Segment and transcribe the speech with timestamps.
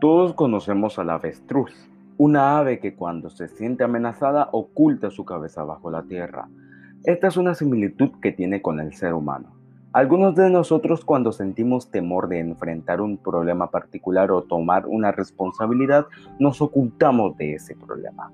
[0.00, 1.72] Todos conocemos al avestruz,
[2.16, 6.48] una ave que cuando se siente amenazada oculta su cabeza bajo la tierra.
[7.04, 9.50] Esta es una similitud que tiene con el ser humano.
[9.92, 16.06] Algunos de nosotros cuando sentimos temor de enfrentar un problema particular o tomar una responsabilidad,
[16.38, 18.30] nos ocultamos de ese problema.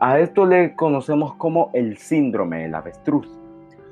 [0.00, 3.28] A esto le conocemos como el síndrome del avestruz.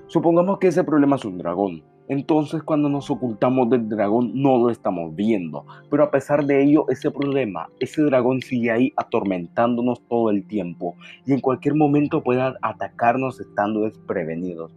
[0.08, 1.93] Supongamos que ese problema es un dragón.
[2.08, 5.64] Entonces cuando nos ocultamos del dragón no lo estamos viendo.
[5.90, 10.96] Pero a pesar de ello, ese problema, ese dragón sigue ahí atormentándonos todo el tiempo
[11.26, 14.76] y en cualquier momento puede atacarnos estando desprevenidos.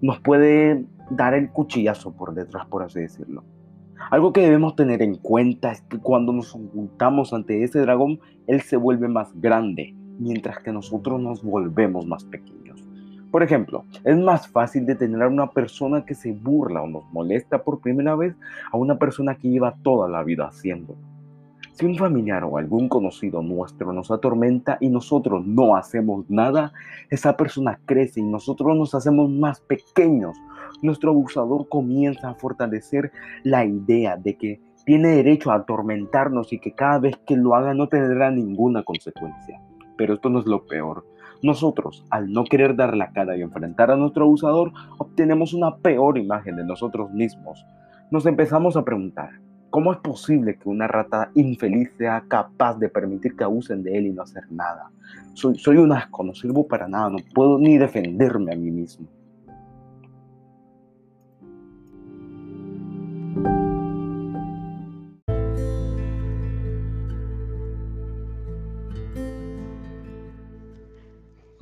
[0.00, 3.44] Nos puede dar el cuchillazo por detrás, por así decirlo.
[4.10, 8.60] Algo que debemos tener en cuenta es que cuando nos ocultamos ante ese dragón, él
[8.60, 12.83] se vuelve más grande, mientras que nosotros nos volvemos más pequeños.
[13.34, 17.64] Por ejemplo, es más fácil detener a una persona que se burla o nos molesta
[17.64, 18.36] por primera vez
[18.70, 21.00] a una persona que lleva toda la vida haciéndolo.
[21.72, 26.72] Si un familiar o algún conocido nuestro nos atormenta y nosotros no hacemos nada,
[27.10, 30.36] esa persona crece y nosotros nos hacemos más pequeños.
[30.80, 33.10] Nuestro abusador comienza a fortalecer
[33.42, 37.74] la idea de que tiene derecho a atormentarnos y que cada vez que lo haga
[37.74, 39.60] no tendrá ninguna consecuencia.
[39.96, 41.04] Pero esto no es lo peor.
[41.44, 46.16] Nosotros, al no querer dar la cara y enfrentar a nuestro abusador, obtenemos una peor
[46.16, 47.66] imagen de nosotros mismos.
[48.10, 49.28] Nos empezamos a preguntar,
[49.68, 54.06] ¿cómo es posible que una rata infeliz sea capaz de permitir que abusen de él
[54.06, 54.90] y no hacer nada?
[55.34, 59.06] Soy, soy un asco, no sirvo para nada, no puedo ni defenderme a mí mismo.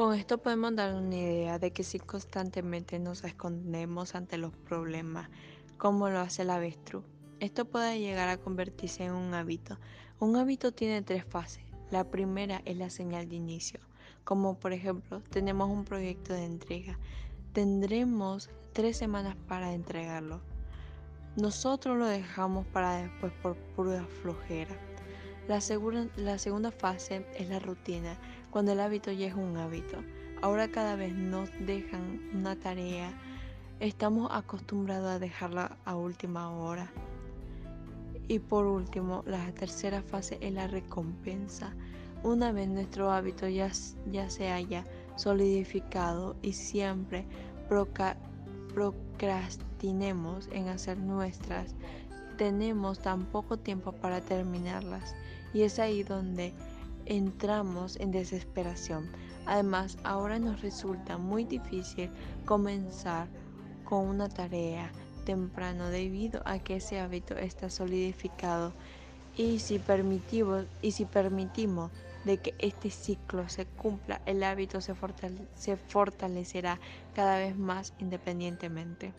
[0.02, 5.30] Con esto podemos dar una idea de que si constantemente nos escondemos ante los problemas,
[5.78, 7.04] como lo hace el avestruz,
[7.38, 9.78] esto puede llegar a convertirse en un hábito.
[10.18, 11.62] Un hábito tiene tres fases.
[11.92, 13.78] La primera es la señal de inicio,
[14.24, 16.98] como por ejemplo tenemos un proyecto de entrega.
[17.52, 20.40] Tendremos tres semanas para entregarlo.
[21.36, 24.76] Nosotros lo dejamos para después por pura flojera.
[25.48, 25.58] La,
[26.16, 28.16] la segunda fase es la rutina,
[28.50, 29.98] cuando el hábito ya es un hábito.
[30.40, 33.12] Ahora cada vez nos dejan una tarea,
[33.80, 36.90] estamos acostumbrados a dejarla a última hora.
[38.28, 41.74] Y por último, la tercera fase es la recompensa.
[42.22, 43.70] Una vez nuestro hábito ya,
[44.10, 44.84] ya se haya
[45.16, 47.26] solidificado y siempre
[47.68, 51.74] procrastinemos en hacer nuestras,
[52.32, 55.14] tenemos tan poco tiempo para terminarlas.
[55.54, 56.52] Y es ahí donde
[57.06, 59.10] entramos en desesperación.
[59.46, 62.10] Además, ahora nos resulta muy difícil
[62.44, 63.28] comenzar
[63.84, 64.90] con una tarea
[65.24, 68.72] temprano debido a que ese hábito está solidificado
[69.36, 71.90] y si permitimos, y si permitimos
[72.24, 74.94] de que este ciclo se cumpla, el hábito se,
[75.54, 76.78] se fortalecerá
[77.14, 79.12] cada vez más independientemente.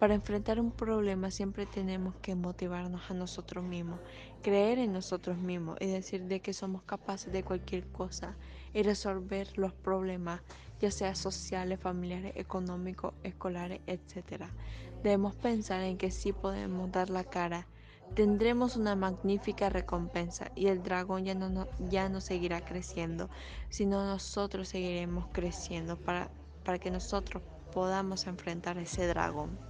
[0.00, 4.00] Para enfrentar un problema siempre tenemos que motivarnos a nosotros mismos,
[4.40, 8.34] creer en nosotros mismos y decir de que somos capaces de cualquier cosa
[8.72, 10.40] y resolver los problemas,
[10.80, 14.44] ya sea sociales, familiares, económicos, escolares, etc.
[15.02, 17.66] Debemos pensar en que sí podemos dar la cara,
[18.14, 23.28] tendremos una magnífica recompensa y el dragón ya no, ya no seguirá creciendo,
[23.68, 26.30] sino nosotros seguiremos creciendo para,
[26.64, 29.69] para que nosotros podamos enfrentar ese dragón.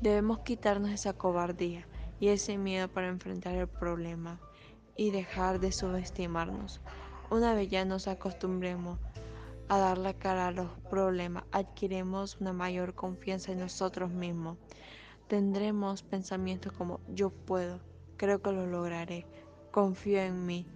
[0.00, 1.86] Debemos quitarnos esa cobardía
[2.20, 4.40] y ese miedo para enfrentar el problema
[4.96, 6.80] y dejar de subestimarnos.
[7.30, 8.98] Una vez ya nos acostumbremos
[9.68, 14.56] a dar la cara a los problemas, adquiriremos una mayor confianza en nosotros mismos.
[15.28, 17.78] Tendremos pensamientos como yo puedo,
[18.16, 19.26] creo que lo lograré,
[19.70, 20.66] confío en mí.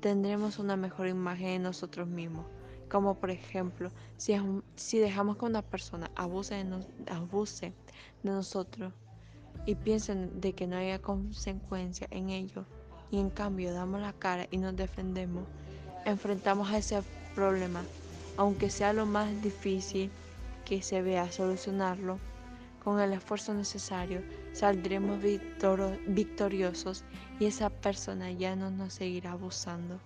[0.00, 2.46] Tendremos una mejor imagen de nosotros mismos.
[2.90, 4.34] Como por ejemplo, si,
[4.76, 7.72] si dejamos que una persona abuse de, abuse
[8.22, 8.92] de nosotros
[9.66, 12.64] y piensen de que no haya consecuencia en ello
[13.10, 15.44] y en cambio damos la cara y nos defendemos,
[16.04, 17.02] enfrentamos a ese
[17.34, 17.82] problema,
[18.36, 20.10] aunque sea lo más difícil
[20.64, 22.18] que se vea solucionarlo,
[22.82, 24.22] con el esfuerzo necesario
[24.52, 25.18] saldremos
[26.06, 27.04] victoriosos
[27.40, 29.98] y esa persona ya no nos seguirá abusando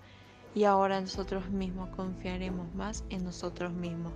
[0.55, 4.13] y ahora nosotros mismos confiaremos más en nosotros mismos.